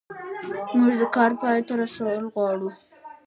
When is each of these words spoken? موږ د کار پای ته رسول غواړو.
موږ 0.77 0.93
د 1.01 1.03
کار 1.15 1.31
پای 1.41 1.59
ته 1.67 1.73
رسول 1.81 2.23
غواړو. 2.33 2.69